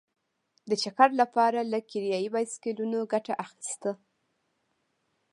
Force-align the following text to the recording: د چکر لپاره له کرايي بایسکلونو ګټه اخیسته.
د 0.69 0.71
چکر 0.83 1.09
لپاره 1.21 1.59
له 1.71 1.79
کرايي 1.89 2.29
بایسکلونو 2.35 2.99
ګټه 3.13 3.33
اخیسته. 3.45 3.91